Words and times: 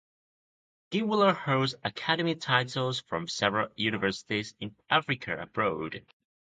Ginwala 0.89 1.35
holds 1.35 1.75
academic 1.83 2.39
titles 2.41 3.01
from 3.01 3.27
several 3.27 3.69
universities 3.75 4.55
in 4.59 4.75
Africa 4.89 5.33
and 5.33 5.41
abroad. 5.41 6.03